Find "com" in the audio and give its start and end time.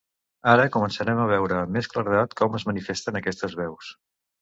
2.43-2.61